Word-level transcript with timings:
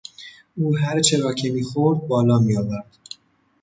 او 0.57 0.75
هرچه 0.77 1.17
را 1.21 1.33
که 1.33 1.49
میخورد 1.51 2.07
بالا 2.07 2.39
میآورد. 2.39 2.91